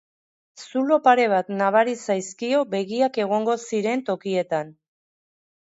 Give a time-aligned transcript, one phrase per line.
[0.61, 4.75] Zulo pare bat nabari zaizkio begiak egongo ziren tokietan.